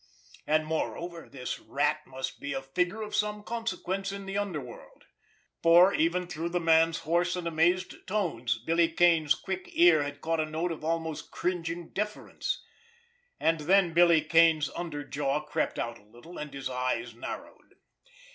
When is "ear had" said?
9.73-10.19